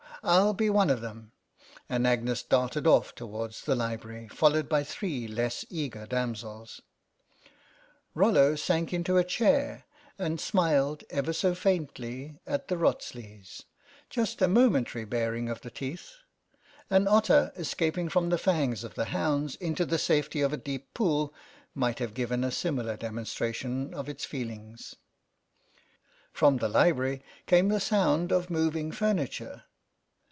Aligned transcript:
I'll 0.23 0.53
be 0.53 0.69
one 0.69 0.91
of 0.91 1.01
them." 1.01 1.31
And 1.89 2.05
Agnes 2.05 2.43
darted 2.43 2.85
off 2.85 3.15
towards 3.15 3.63
the 3.63 3.73
library, 3.73 4.27
followed 4.27 4.69
by 4.69 4.83
three 4.83 5.27
less 5.27 5.65
eager 5.71 6.05
damsels. 6.05 6.79
THE 8.15 8.19
STRATEGIST 8.19 8.19
93 8.19 8.21
Rollo 8.43 8.55
sank 8.55 8.93
into 8.93 9.17
a 9.17 9.23
chair 9.23 9.85
and 10.19 10.39
smiled 10.39 11.03
ever 11.09 11.33
so 11.33 11.55
faintly 11.55 12.37
at 12.45 12.67
the 12.67 12.75
Wrotsleys, 12.77 13.63
just 14.11 14.43
a 14.43 14.47
momentary 14.47 15.05
baring 15.05 15.49
of 15.49 15.61
the 15.61 15.71
teeth; 15.71 16.17
an 16.91 17.07
otter, 17.07 17.51
escaping 17.55 18.07
from 18.07 18.29
the 18.29 18.37
fangs 18.37 18.83
of 18.83 18.93
the 18.93 19.05
hounds 19.05 19.55
into 19.55 19.87
the 19.87 19.97
safety 19.97 20.41
of 20.41 20.53
a 20.53 20.57
deep 20.57 20.93
pool, 20.93 21.33
might 21.73 21.97
have 21.97 22.13
given 22.13 22.43
a 22.43 22.51
similar 22.51 22.95
demonstration 22.95 23.91
of 23.95 24.07
its 24.07 24.23
feelings. 24.23 24.93
From 26.31 26.57
the 26.57 26.69
library 26.69 27.23
came 27.47 27.69
the 27.69 27.79
sound 27.79 28.31
of 28.31 28.51
moving 28.51 28.91
furniture. 28.91 29.63